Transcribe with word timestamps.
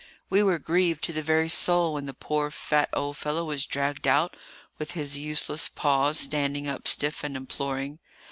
We 0.31 0.41
were 0.41 0.57
grieved 0.57 1.03
to 1.03 1.13
the 1.13 1.21
very 1.21 1.47
soul 1.47 1.93
when 1.93 2.07
the 2.07 2.15
poor 2.15 2.49
fat 2.49 2.89
old 2.91 3.17
fellow 3.17 3.45
was 3.45 3.67
dragged 3.67 4.07
out, 4.07 4.35
with 4.79 4.93
his 4.93 5.15
useless 5.15 5.69
paws 5.69 6.17
standing 6.19 6.67
up 6.67 6.87
stiff 6.87 7.23
and 7.23 7.37
imploring. 7.37 7.99